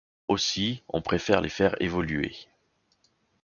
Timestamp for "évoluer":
1.79-2.33